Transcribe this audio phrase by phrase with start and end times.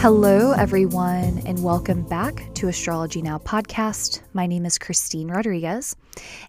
[0.00, 4.22] Hello, everyone, and welcome back to Astrology Now podcast.
[4.32, 5.94] My name is Christine Rodriguez,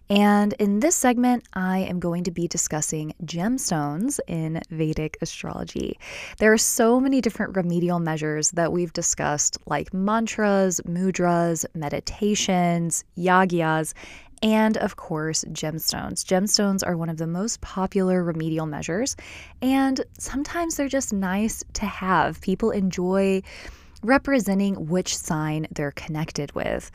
[0.08, 5.98] and in this segment, I am going to be discussing gemstones in Vedic astrology.
[6.38, 13.92] There are so many different remedial measures that we've discussed, like mantras, mudras, meditations, yagyas,
[14.42, 16.24] and of course, gemstones.
[16.24, 19.16] Gemstones are one of the most popular remedial measures,
[19.60, 22.40] and sometimes they're just nice to have.
[22.40, 23.42] People enjoy
[24.02, 26.90] representing which sign they're connected with.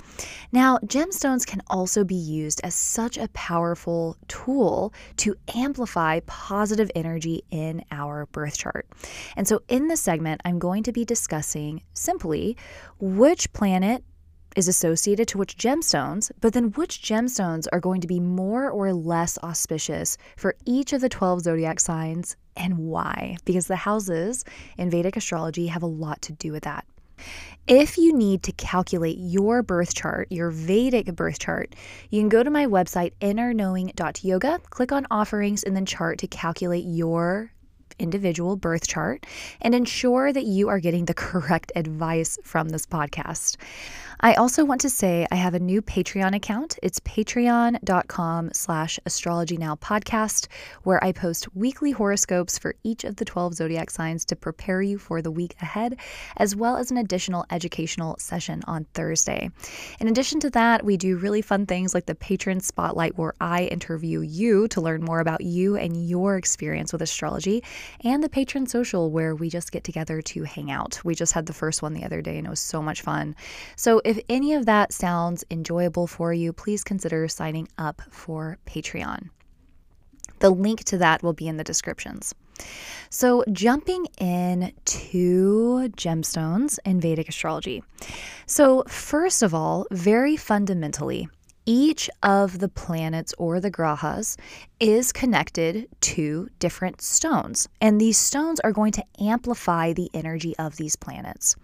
[0.51, 7.43] Now, gemstones can also be used as such a powerful tool to amplify positive energy
[7.49, 8.87] in our birth chart.
[9.35, 12.57] And so, in this segment, I'm going to be discussing simply
[12.99, 14.03] which planet
[14.57, 18.91] is associated to which gemstones, but then which gemstones are going to be more or
[18.91, 23.37] less auspicious for each of the 12 zodiac signs and why?
[23.45, 24.43] Because the houses
[24.77, 26.85] in Vedic astrology have a lot to do with that.
[27.67, 31.75] If you need to calculate your birth chart, your Vedic birth chart,
[32.09, 36.85] you can go to my website, innerknowing.yoga, click on offerings, and then chart to calculate
[36.85, 37.51] your
[37.99, 39.25] individual birth chart
[39.61, 43.57] and ensure that you are getting the correct advice from this podcast.
[44.19, 46.79] I also want to say I have a new Patreon account.
[46.81, 50.47] It's patreon.com slash astrology now podcast,
[50.81, 54.97] where I post weekly horoscopes for each of the 12 zodiac signs to prepare you
[54.97, 55.99] for the week ahead,
[56.37, 59.51] as well as an additional educational session on Thursday.
[59.99, 63.65] In addition to that, we do really fun things like the Patron Spotlight, where I
[63.65, 67.63] interview you to learn more about you and your experience with astrology,
[68.03, 70.99] and the Patron Social, where we just get together to hang out.
[71.03, 73.35] We just had the first one the other day, and it was so much fun.
[73.75, 79.29] So if any of that sounds enjoyable for you, please consider signing up for Patreon.
[80.39, 82.33] The link to that will be in the descriptions.
[83.09, 87.83] So, jumping in to gemstones in Vedic astrology.
[88.45, 91.29] So, first of all, very fundamentally,
[91.67, 94.37] each of the planets or the grahas
[94.79, 100.77] is connected to different stones, and these stones are going to amplify the energy of
[100.77, 101.57] these planets.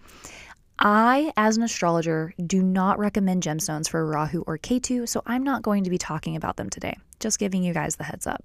[0.78, 5.62] I, as an astrologer, do not recommend gemstones for Rahu or Ketu, so I'm not
[5.62, 6.98] going to be talking about them today.
[7.18, 8.44] Just giving you guys the heads up.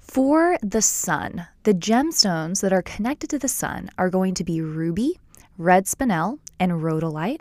[0.00, 4.60] For the sun, the gemstones that are connected to the sun are going to be
[4.60, 5.20] ruby,
[5.56, 7.40] red spinel, and rhodolite.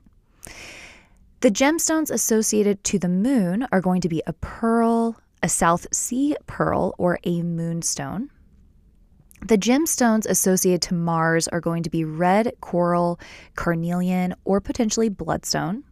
[1.42, 6.36] The gemstones associated to the moon are going to be a pearl, a South Sea
[6.48, 8.32] pearl, or a moonstone.
[9.46, 13.20] The gemstones associated to Mars are going to be red coral,
[13.56, 15.84] carnelian, or potentially bloodstone.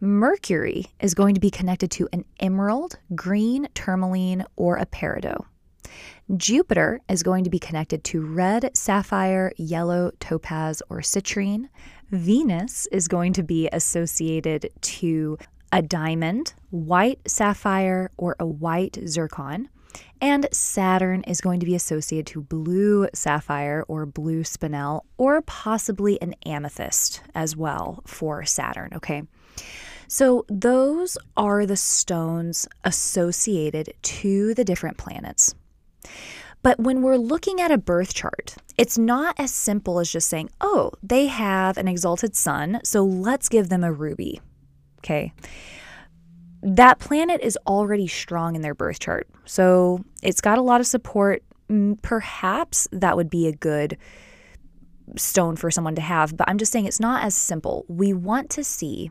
[0.00, 5.46] Mercury is going to be connected to an emerald, green tourmaline, or a peridot.
[6.36, 11.68] Jupiter is going to be connected to red sapphire, yellow topaz, or citrine.
[12.12, 15.38] Venus is going to be associated to
[15.72, 19.70] a diamond, white sapphire, or a white zircon.
[20.20, 26.20] And Saturn is going to be associated to blue sapphire or blue spinel, or possibly
[26.20, 29.22] an amethyst as well for Saturn, okay?
[30.06, 35.54] So, those are the stones associated to the different planets.
[36.62, 40.50] But when we're looking at a birth chart, it's not as simple as just saying,
[40.60, 44.40] oh, they have an exalted sun, so let's give them a ruby.
[44.98, 45.32] Okay
[46.62, 49.28] that planet is already strong in their birth chart.
[49.44, 51.42] So it's got a lot of support.
[52.02, 53.98] Perhaps that would be a good
[55.16, 57.84] stone for someone to have, but I'm just saying it's not as simple.
[57.88, 59.10] We want to see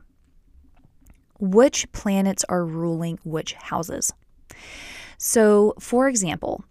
[1.40, 4.13] which planets are ruling which houses.
[5.17, 6.63] So, for example,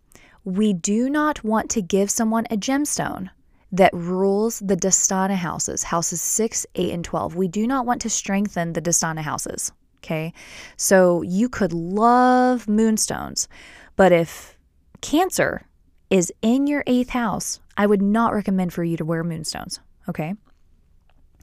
[0.45, 3.31] we do not want to give someone a gemstone
[3.73, 7.37] that rules the Dusthana houses, houses 6, 8, and 12.
[7.37, 9.73] We do not want to strengthen the Dusthana houses.
[9.99, 10.33] Okay.
[10.77, 13.49] So you could love moonstones,
[13.97, 14.57] but if
[15.03, 15.67] Cancer
[16.11, 19.81] is in your eighth house, I would not recommend for you to wear moonstones.
[20.09, 20.35] Okay.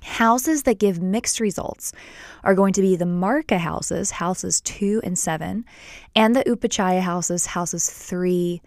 [0.01, 1.93] Houses that give mixed results
[2.43, 5.65] are going to be the Maraka houses, houses two and seven,
[6.15, 8.61] and the Upachaya houses, houses three,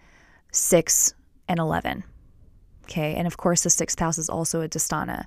[0.51, 1.13] six,
[1.47, 2.03] and 11.
[2.83, 3.15] Okay.
[3.15, 5.25] And of course, the sixth house is also a Dusthana.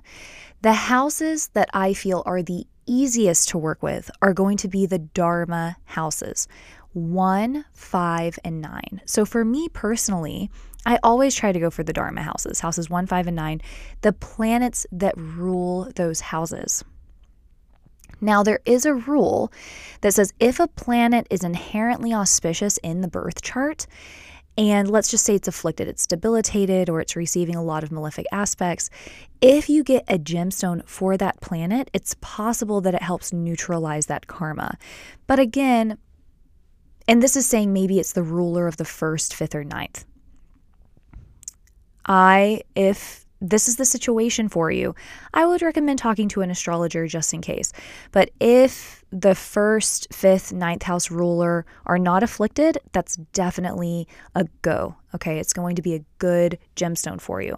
[0.61, 4.85] The houses that I feel are the easiest to work with are going to be
[4.85, 6.47] the Dharma houses
[6.93, 9.01] one, five, and nine.
[9.05, 10.49] So for me personally,
[10.85, 13.61] I always try to go for the Dharma houses, houses one, five, and nine,
[14.01, 16.85] the planets that rule those houses.
[18.21, 19.51] Now, there is a rule
[20.01, 23.87] that says if a planet is inherently auspicious in the birth chart,
[24.57, 28.25] and let's just say it's afflicted, it's debilitated, or it's receiving a lot of malefic
[28.31, 28.89] aspects,
[29.41, 34.27] if you get a gemstone for that planet, it's possible that it helps neutralize that
[34.27, 34.77] karma.
[35.27, 35.97] But again,
[37.07, 40.05] and this is saying maybe it's the ruler of the first, fifth, or ninth.
[42.05, 44.95] I, if this is the situation for you,
[45.33, 47.71] I would recommend talking to an astrologer just in case.
[48.11, 54.95] But if the first, fifth, ninth house ruler are not afflicted, that's definitely a go.
[55.13, 57.57] Okay, it's going to be a good gemstone for you.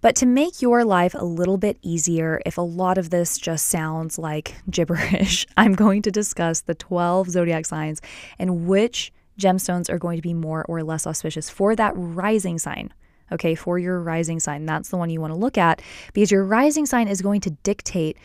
[0.00, 3.66] But to make your life a little bit easier, if a lot of this just
[3.66, 8.00] sounds like gibberish, I'm going to discuss the 12 zodiac signs
[8.38, 12.92] and which gemstones are going to be more or less auspicious for that rising sign
[13.32, 14.66] okay, for your rising sign.
[14.66, 15.82] That's the one you want to look at
[16.12, 18.16] because your rising sign is going to dictate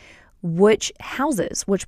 [0.42, 1.86] which houses, which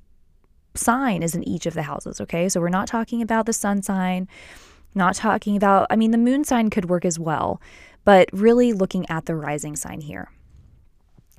[0.75, 2.49] sign is in each of the houses, okay?
[2.49, 4.27] So we're not talking about the sun sign,
[4.95, 7.61] not talking about, I mean, the moon sign could work as well,
[8.05, 10.31] but really looking at the rising sign here.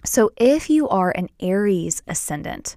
[0.04, 2.76] So if you are an Aries ascendant,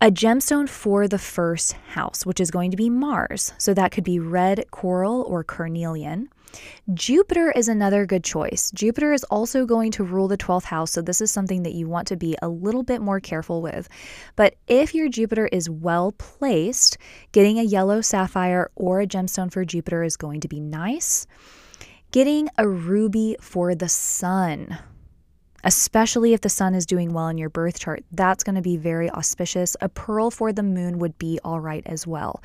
[0.00, 3.52] a gemstone for the first house, which is going to be Mars.
[3.56, 6.28] So that could be red coral or carnelian.
[6.94, 8.70] Jupiter is another good choice.
[8.72, 11.88] Jupiter is also going to rule the 12th house, so this is something that you
[11.88, 13.88] want to be a little bit more careful with.
[14.36, 16.98] But if your Jupiter is well placed,
[17.32, 21.26] getting a yellow sapphire or a gemstone for Jupiter is going to be nice.
[22.10, 24.78] Getting a ruby for the sun
[25.64, 28.04] especially if the sun is doing well in your birth chart.
[28.12, 29.76] That's going to be very auspicious.
[29.80, 32.42] A pearl for the moon would be all right as well.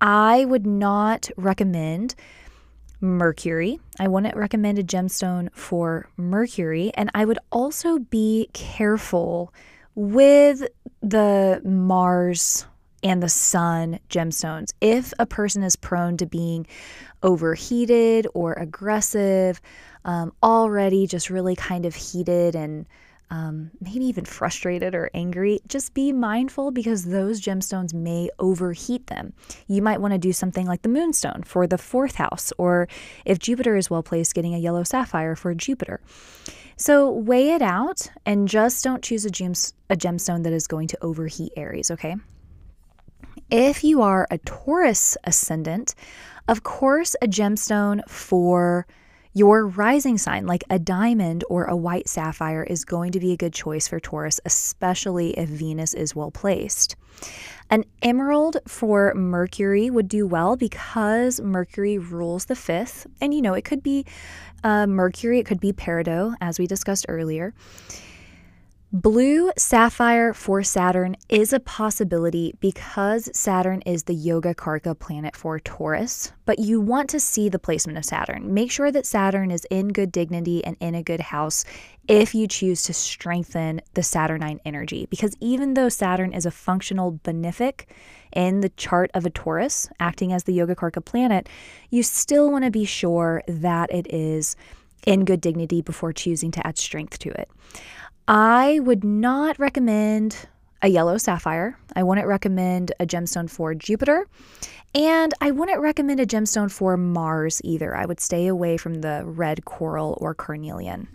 [0.00, 2.14] I would not recommend
[3.06, 3.78] Mercury.
[3.98, 6.90] I wouldn't recommend a gemstone for Mercury.
[6.94, 9.54] And I would also be careful
[9.94, 10.66] with
[11.00, 12.66] the Mars
[13.02, 14.72] and the Sun gemstones.
[14.80, 16.66] If a person is prone to being
[17.22, 19.60] overheated or aggressive,
[20.04, 22.86] um, already just really kind of heated and
[23.30, 29.32] um, maybe even frustrated or angry, just be mindful because those gemstones may overheat them.
[29.66, 32.88] You might want to do something like the moonstone for the fourth house, or
[33.24, 36.00] if Jupiter is well placed, getting a yellow sapphire for Jupiter.
[36.76, 40.88] So weigh it out and just don't choose a, gems- a gemstone that is going
[40.88, 42.16] to overheat Aries, okay?
[43.50, 45.94] If you are a Taurus ascendant,
[46.48, 48.86] of course, a gemstone for
[49.36, 53.36] your rising sign, like a diamond or a white sapphire, is going to be a
[53.36, 56.96] good choice for Taurus, especially if Venus is well placed.
[57.68, 63.06] An emerald for Mercury would do well because Mercury rules the fifth.
[63.20, 64.06] And you know, it could be
[64.64, 67.52] uh, Mercury, it could be Peridot, as we discussed earlier.
[68.92, 75.58] Blue sapphire for Saturn is a possibility because Saturn is the Yoga Karaka planet for
[75.58, 78.54] Taurus, but you want to see the placement of Saturn.
[78.54, 81.64] Make sure that Saturn is in good dignity and in a good house
[82.06, 85.08] if you choose to strengthen the Saturnine energy.
[85.10, 87.86] Because even though Saturn is a functional benefic
[88.32, 91.48] in the chart of a Taurus, acting as the Yoga Karaka planet,
[91.90, 94.54] you still want to be sure that it is
[95.06, 97.50] in good dignity before choosing to add strength to it.
[98.28, 100.48] I would not recommend
[100.82, 101.78] a yellow sapphire.
[101.94, 104.26] I wouldn't recommend a gemstone for Jupiter.
[104.94, 107.94] And I wouldn't recommend a gemstone for Mars either.
[107.94, 111.08] I would stay away from the red coral or carnelian.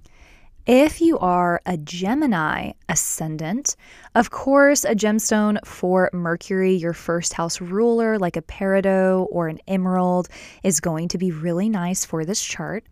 [0.68, 3.75] If you are a Gemini ascendant,
[4.13, 9.58] of course, a gemstone for Mercury, your first house ruler, like a peridot or an
[9.68, 10.30] emerald,
[10.62, 12.86] is going to be really nice for this chart.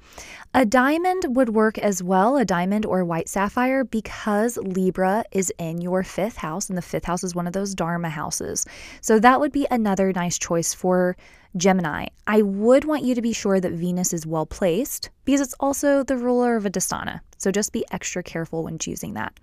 [0.56, 5.80] A diamond would work as well, a diamond or white sapphire, because Libra is in
[5.80, 8.66] your fifth house, and the fifth house is one of those Dharma houses.
[9.02, 11.16] So that would be another nice choice for
[11.56, 12.08] Gemini.
[12.26, 16.04] I would want you to be sure that Venus is well placed because it's also
[16.04, 17.22] the ruler of a Dusthana.
[17.40, 19.34] So just be extra careful when choosing that.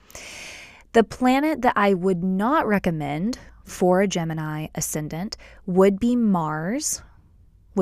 [0.93, 5.37] The planet that I would not recommend for a Gemini ascendant
[5.67, 7.03] would be Mars,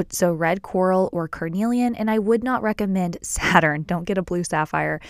[0.09, 3.83] so red coral or carnelian, and I would not recommend Saturn.
[3.83, 5.01] Don't get a blue sapphire.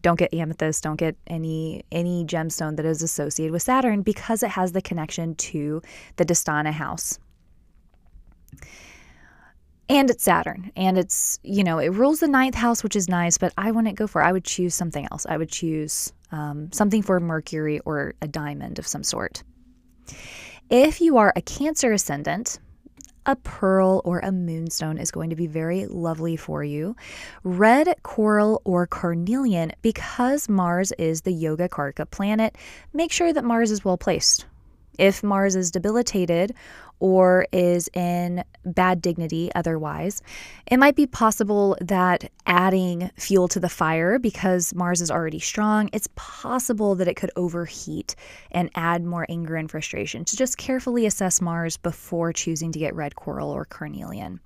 [0.00, 4.50] Don't get amethyst, don't get any any gemstone that is associated with Saturn because it
[4.50, 5.80] has the connection to
[6.16, 7.20] the Dusthana house.
[9.92, 13.36] And it's Saturn, and it's, you know, it rules the ninth house, which is nice,
[13.36, 15.26] but I wouldn't go for I would choose something else.
[15.26, 19.42] I would choose um, something for Mercury or a diamond of some sort.
[20.70, 22.58] If you are a Cancer ascendant,
[23.26, 26.96] a pearl or a moonstone is going to be very lovely for you.
[27.44, 32.56] Red coral or carnelian, because Mars is the Yoga Karaka planet,
[32.94, 34.46] make sure that Mars is well placed.
[34.98, 36.54] If Mars is debilitated
[37.00, 40.22] or is in bad dignity otherwise,
[40.66, 45.88] it might be possible that adding fuel to the fire because Mars is already strong,
[45.92, 48.14] it's possible that it could overheat
[48.50, 50.26] and add more anger and frustration.
[50.26, 54.40] So just carefully assess Mars before choosing to get red coral or carnelian.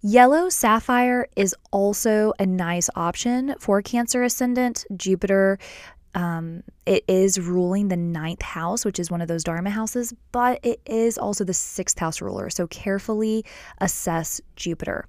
[0.00, 4.84] Yellow sapphire is also a nice option for Cancer ascendant.
[4.96, 5.58] Jupiter
[6.14, 10.58] um, it is ruling the ninth house, which is one of those Dharma houses, but
[10.62, 12.50] it is also the sixth house ruler.
[12.50, 13.44] So carefully
[13.78, 15.06] assess Jupiter.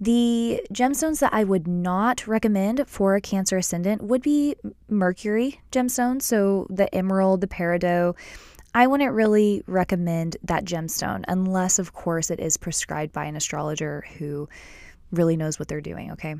[0.00, 4.56] The gemstones that I would not recommend for a Cancer ascendant would be
[4.88, 6.22] Mercury gemstones.
[6.22, 8.14] So the emerald, the peridot.
[8.76, 14.04] I wouldn't really recommend that gemstone unless, of course, it is prescribed by an astrologer
[14.18, 14.48] who
[15.12, 16.34] really knows what they're doing, okay?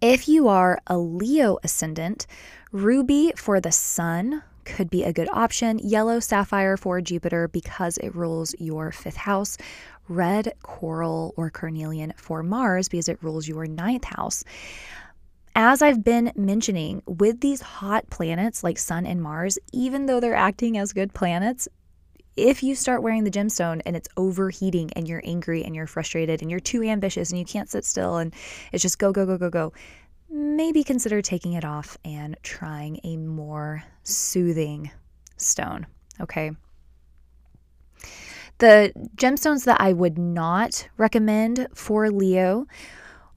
[0.00, 2.26] If you are a Leo ascendant,
[2.72, 5.78] ruby for the sun could be a good option.
[5.78, 9.58] Yellow sapphire for Jupiter because it rules your fifth house.
[10.08, 14.44] Red coral or carnelian for Mars because it rules your ninth house.
[15.54, 20.34] As I've been mentioning, with these hot planets like Sun and Mars, even though they're
[20.34, 21.68] acting as good planets,
[22.36, 26.40] if you start wearing the gemstone and it's overheating and you're angry and you're frustrated
[26.40, 28.34] and you're too ambitious and you can't sit still and
[28.72, 29.72] it's just go, go, go, go, go,
[30.32, 34.90] maybe consider taking it off and trying a more soothing
[35.36, 35.86] stone.
[36.20, 36.52] Okay.
[38.58, 42.66] The gemstones that I would not recommend for Leo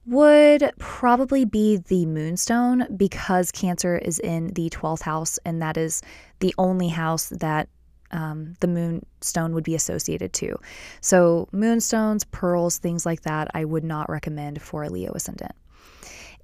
[0.06, 6.00] would probably be the moonstone because Cancer is in the 12th house, and that is
[6.38, 7.68] the only house that
[8.12, 10.56] um, the moonstone would be associated to.
[11.00, 15.52] So, moonstones, pearls, things like that, I would not recommend for a Leo ascendant.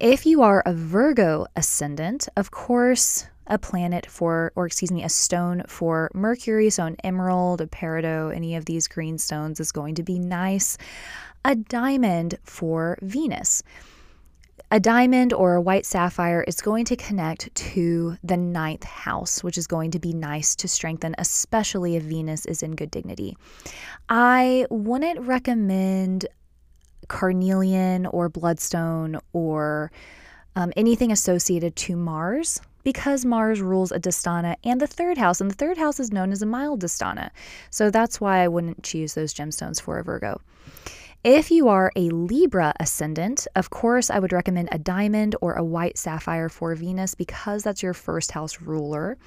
[0.03, 5.07] If you are a Virgo ascendant, of course, a planet for, or excuse me, a
[5.07, 9.95] stone for Mercury, so an emerald, a peridot, any of these green stones is going
[9.95, 10.77] to be nice.
[11.45, 13.63] A diamond for Venus.
[14.71, 19.57] A diamond or a white sapphire is going to connect to the ninth house, which
[19.57, 23.37] is going to be nice to strengthen, especially if Venus is in good dignity.
[24.09, 26.25] I wouldn't recommend
[27.13, 29.91] carnelian or bloodstone or
[30.55, 35.49] um, anything associated to Mars because Mars rules a dusthana and the third house, and
[35.49, 37.29] the third house is known as a mild dusthana.
[37.69, 40.41] So that's why I wouldn't choose those gemstones for a Virgo.
[41.23, 45.63] If you are a Libra ascendant, of course, I would recommend a diamond or a
[45.63, 49.17] white sapphire for Venus because that's your first house ruler.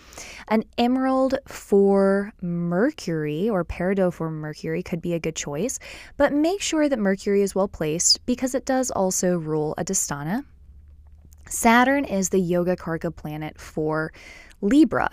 [0.48, 5.78] An emerald for Mercury or peridot for Mercury could be a good choice,
[6.18, 10.44] but make sure that Mercury is well placed because it does also rule a Dusthana.
[11.48, 14.12] Saturn is the Yoga Karaka planet for
[14.60, 15.08] Libra.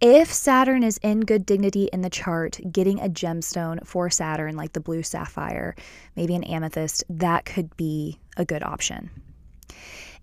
[0.00, 4.72] If Saturn is in good dignity in the chart, getting a gemstone for Saturn, like
[4.72, 5.74] the blue sapphire,
[6.14, 9.10] maybe an amethyst, that could be a good option.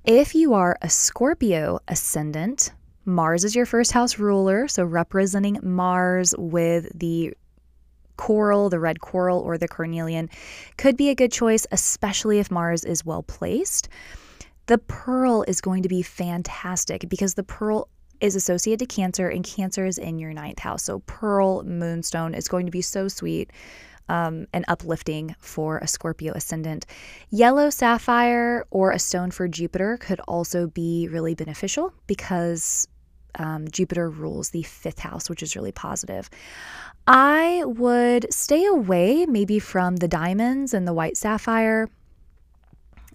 [0.05, 2.71] If you are a Scorpio ascendant,
[3.03, 7.33] Mars is your first house ruler, so representing Mars with the
[8.15, 10.29] coral, the red coral, or the carnelian
[10.77, 13.89] could be a good choice, especially if Mars is well placed.
[14.67, 17.89] The pearl is going to be fantastic because the pearl
[18.21, 20.83] is associated to Cancer, and Cancer is in your ninth house.
[20.83, 23.51] So, Pearl Moonstone is going to be so sweet
[24.09, 26.85] um, and uplifting for a Scorpio ascendant.
[27.29, 32.87] Yellow sapphire or a stone for Jupiter could also be really beneficial because
[33.37, 36.29] um, Jupiter rules the fifth house, which is really positive.
[37.07, 41.89] I would stay away maybe from the diamonds and the white sapphire.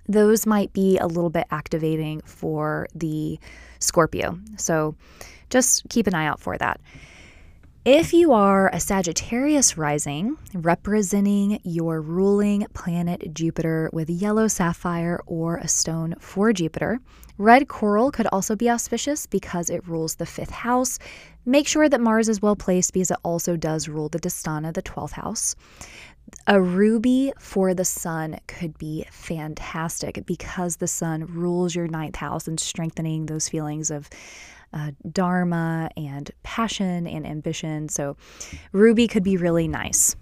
[0.09, 3.39] Those might be a little bit activating for the
[3.79, 4.39] Scorpio.
[4.57, 4.95] So
[5.51, 6.81] just keep an eye out for that.
[7.87, 15.57] If you are a Sagittarius rising, representing your ruling planet Jupiter with yellow sapphire or
[15.57, 17.01] a stone for Jupiter,
[17.39, 20.99] red coral could also be auspicious because it rules the fifth house.
[21.47, 24.83] Make sure that Mars is well placed because it also does rule the Dusthana, the
[24.83, 25.57] 12th house.
[26.47, 32.49] A ruby for the sun could be fantastic because the sun rules your ninth house
[32.49, 34.09] and strengthening those feelings of
[34.73, 37.89] uh, dharma and passion and ambition.
[37.89, 38.17] So,
[38.73, 40.17] ruby could be really nice.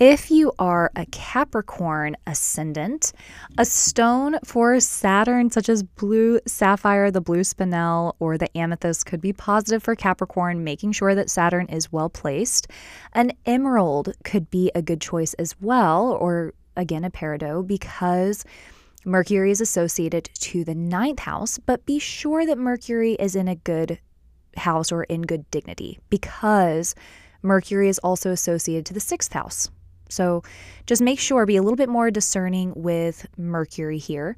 [0.00, 3.12] If you are a Capricorn ascendant,
[3.58, 9.20] a stone for Saturn, such as blue sapphire, the blue spinel, or the amethyst, could
[9.20, 12.68] be positive for Capricorn, making sure that Saturn is well placed.
[13.12, 18.44] An emerald could be a good choice as well, or again, a peridot, because.
[19.04, 23.54] Mercury is associated to the ninth house, but be sure that Mercury is in a
[23.54, 24.00] good
[24.56, 26.96] house or in good dignity because
[27.40, 29.70] Mercury is also associated to the sixth house.
[30.08, 30.42] So
[30.86, 34.36] just make sure, be a little bit more discerning with Mercury here.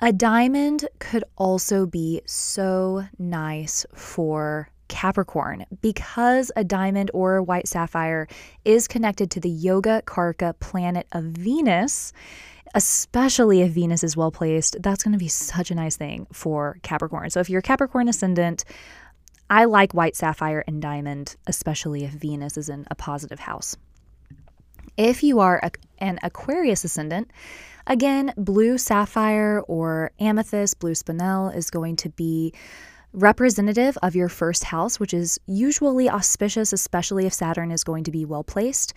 [0.00, 7.68] A diamond could also be so nice for Capricorn because a diamond or a white
[7.68, 8.26] sapphire
[8.64, 12.12] is connected to the Yoga Karaka planet of Venus.
[12.74, 16.78] Especially if Venus is well placed, that's going to be such a nice thing for
[16.82, 17.30] Capricorn.
[17.30, 18.64] So, if you're a Capricorn ascendant,
[19.48, 23.76] I like white sapphire and diamond, especially if Venus is in a positive house.
[24.98, 27.30] If you are a, an Aquarius ascendant,
[27.86, 32.52] again, blue sapphire or amethyst, blue spinel is going to be
[33.12, 38.10] representative of your first house, which is usually auspicious, especially if Saturn is going to
[38.10, 38.92] be well placed.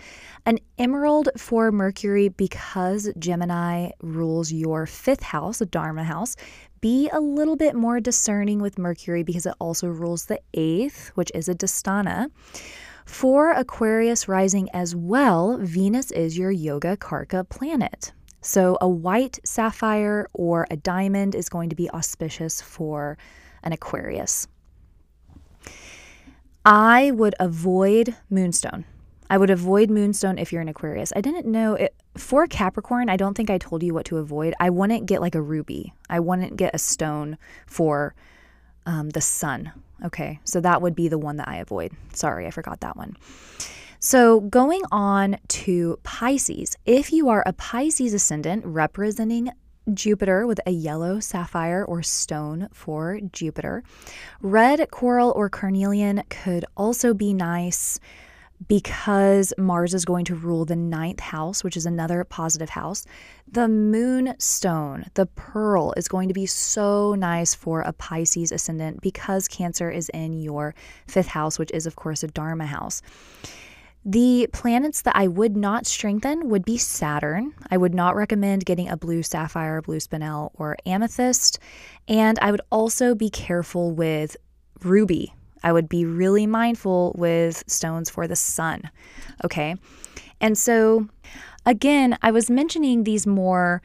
[0.48, 6.36] An emerald for Mercury, because Gemini rules your fifth house, a Dharma house.
[6.82, 11.32] Be a little bit more discerning with Mercury because it also rules the eighth, which
[11.36, 12.32] is a Dusthana.
[13.12, 18.14] For Aquarius rising as well, Venus is your Yoga Karaka planet.
[18.40, 23.18] So a white sapphire or a diamond is going to be auspicious for
[23.64, 24.48] an Aquarius.
[26.66, 28.86] I would avoid moonstone.
[29.30, 31.12] I would avoid moonstone if you're an Aquarius.
[31.14, 33.10] I didn't know it for Capricorn.
[33.10, 34.54] I don't think I told you what to avoid.
[34.60, 35.94] I wouldn't get like a ruby.
[36.10, 37.38] I wouldn't get a stone
[37.68, 38.16] for
[38.86, 39.72] um, the sun.
[40.04, 41.92] Okay, so that would be the one that I avoid.
[42.14, 43.18] Sorry, I forgot that one.
[44.00, 49.52] So, going on to Pisces, if you are a Pisces ascendant representing
[49.94, 53.84] Jupiter with a yellow sapphire or stone for Jupiter.
[54.42, 58.00] Red coral or carnelian could also be nice
[58.68, 63.06] because Mars is going to rule the ninth house, which is another positive house.
[63.48, 69.48] The moonstone, the pearl, is going to be so nice for a Pisces ascendant because
[69.48, 70.76] Cancer is in your
[71.08, 73.02] fifth house, which is, of course, a Dharma house.
[74.04, 77.54] The planets that I would not strengthen would be Saturn.
[77.70, 81.60] I would not recommend getting a blue sapphire, blue spinel, or amethyst.
[82.08, 84.38] And I would also be careful with
[84.82, 85.36] ruby.
[85.64, 88.90] I would be really mindful with stones for the sun.
[89.44, 89.76] Okay.
[90.40, 91.08] And so,
[91.66, 93.82] again, I was mentioning these more.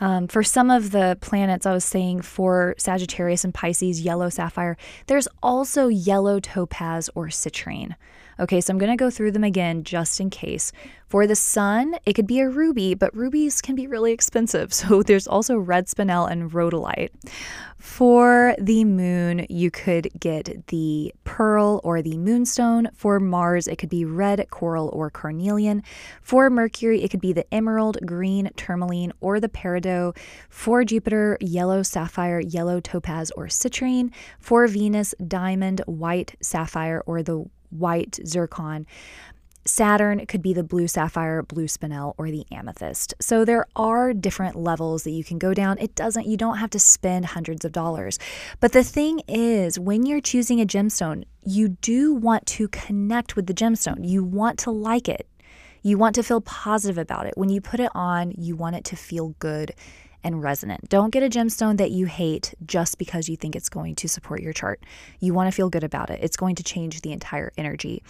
[0.00, 4.76] Um, for some of the planets, I was saying for Sagittarius and Pisces, yellow sapphire,
[5.06, 7.94] there's also yellow topaz or citrine.
[8.40, 10.72] Okay, so I'm going to go through them again just in case.
[11.08, 14.72] For the sun, it could be a ruby, but rubies can be really expensive.
[14.84, 17.10] So there's also red spinel and rhodolite.
[17.78, 22.88] For the moon, you could get the pearl or the moonstone.
[22.94, 25.82] For Mars, it could be red coral or carnelian.
[26.22, 30.16] For Mercury, it could be the emerald, green tourmaline, or the peridot.
[30.48, 34.10] For Jupiter, yellow sapphire, yellow topaz, or citrine.
[34.40, 38.86] For Venus, diamond, white sapphire, or the white zircon.
[39.66, 43.14] Saturn could be the blue sapphire, blue spinel, or the amethyst.
[43.20, 45.78] So there are different levels that you can go down.
[45.78, 48.18] It doesn't, you don't have to spend hundreds of dollars.
[48.60, 53.46] But the thing is, when you're choosing a gemstone, you do want to connect with
[53.46, 54.06] the gemstone.
[54.06, 55.26] You want to like it.
[55.82, 57.34] You want to feel positive about it.
[57.36, 59.74] When you put it on, you want it to feel good
[60.24, 60.88] and resonant.
[60.88, 64.42] Don't get a gemstone that you hate just because you think it's going to support
[64.42, 64.82] your chart.
[65.20, 68.02] You want to feel good about it, it's going to change the entire energy.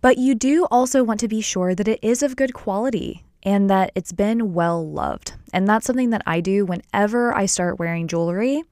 [0.00, 3.68] But you do also want to be sure that it is of good quality and
[3.70, 5.34] that it's been well loved.
[5.52, 8.62] And that's something that I do whenever I start wearing jewelry.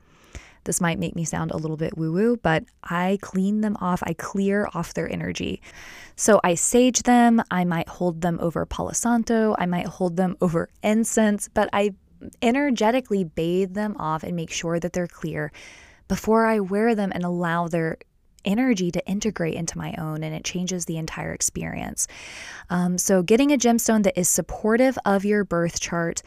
[0.64, 4.02] This might make me sound a little bit woo woo, but I clean them off.
[4.04, 5.61] I clear off their energy.
[6.14, 7.42] So I sage them.
[7.50, 9.56] I might hold them over Palo Santo.
[9.58, 11.94] I might hold them over incense, but I
[12.40, 15.52] energetically bathe them off and make sure that they're clear
[16.08, 17.98] before I wear them and allow their
[18.44, 22.08] energy to integrate into my own and it changes the entire experience.
[22.70, 26.22] Um, so, getting a gemstone that is supportive of your birth chart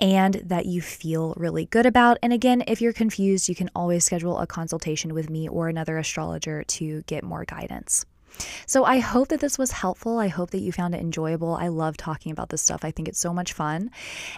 [0.00, 2.18] and that you feel really good about.
[2.22, 5.98] And again, if you're confused, you can always schedule a consultation with me or another
[5.98, 8.06] astrologer to get more guidance.
[8.66, 10.18] So I hope that this was helpful.
[10.18, 11.54] I hope that you found it enjoyable.
[11.54, 12.84] I love talking about this stuff.
[12.84, 13.90] I think it's so much fun.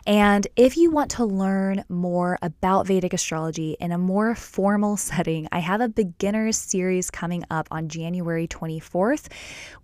[0.07, 5.48] And if you want to learn more about Vedic astrology in a more formal setting,
[5.53, 9.29] I have a beginners series coming up on January 24th.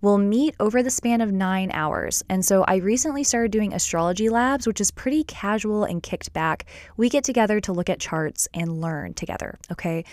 [0.01, 2.23] We'll meet over the span of nine hours.
[2.29, 6.65] And so I recently started doing astrology labs, which is pretty casual and kicked back.
[6.95, 9.57] We get together to look at charts and learn together.
[9.71, 10.05] Okay.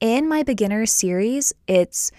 [0.00, 2.12] In my beginners series, it's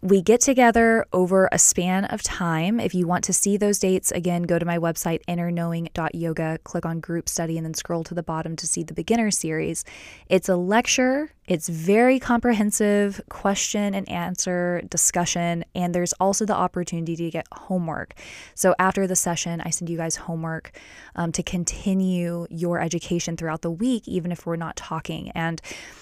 [0.00, 2.78] we get together over a span of time.
[2.78, 7.00] If you want to see those dates, again, go to my website, innerknowing.yoga, click on
[7.00, 9.84] group study, and then scroll to the bottom to see the beginner series.
[10.28, 17.16] It's a lecture, it's very comprehensive question and answer discussion, and there's also the opportunity
[17.16, 18.14] to get homework.
[18.54, 20.78] So after the session, I send you guys homework
[21.16, 25.30] um, to continue your education throughout the week, even if we're not talking.
[25.30, 25.60] And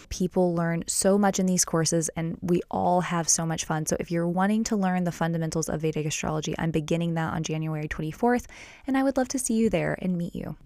[0.08, 3.85] people learn so much in these courses, and we all have so much fun.
[3.88, 7.42] So if you're wanting to learn the fundamentals of Vedic astrology, I'm beginning that on
[7.42, 8.46] January 24th,
[8.86, 10.56] and I would love to see you there and meet you.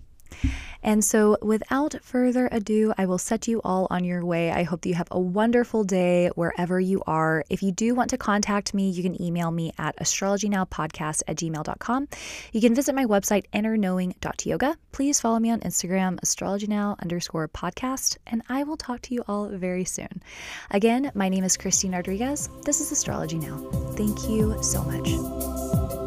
[0.83, 4.51] And so, without further ado, I will set you all on your way.
[4.51, 7.45] I hope that you have a wonderful day wherever you are.
[7.51, 12.09] If you do want to contact me, you can email me at astrologynowpodcast at gmail.com.
[12.53, 14.77] You can visit my website, innerknowing.yoga.
[14.93, 19.49] Please follow me on Instagram, astrologynow underscore podcast, and I will talk to you all
[19.49, 20.23] very soon.
[20.71, 22.49] Again, my name is Christine Rodriguez.
[22.65, 23.59] This is Astrology Now.
[23.97, 26.00] Thank you so much.